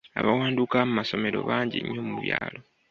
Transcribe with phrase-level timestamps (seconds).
[0.19, 2.59] Abawanduka masomero bangi nnyo mu byalo.